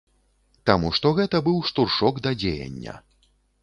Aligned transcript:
Таму 0.69 0.87
што 1.01 1.13
гэта 1.21 1.43
быў 1.51 1.61
штуршок 1.71 2.15
да 2.27 2.37
дзеяння. 2.43 3.01